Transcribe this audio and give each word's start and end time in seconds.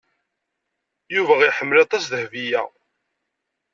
Yuba 1.15 1.33
iḥemmel 1.49 1.77
aṭas 1.83 2.03
Dahbiya. 2.11 2.61